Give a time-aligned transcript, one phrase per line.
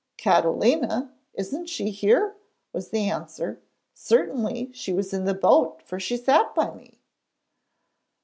[0.17, 1.13] 'Catalina?
[1.35, 2.35] Isn't she here?'
[2.73, 3.61] was the answer.
[3.93, 7.03] 'Certainly she was in the boat, for she sat by me!'